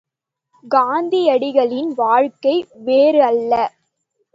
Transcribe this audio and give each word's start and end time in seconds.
காந்தியடிகளின் 0.71 1.91
வாழ்க்கை 1.95 2.67
வேறு 2.83 3.23
அல்ல. 3.23 3.53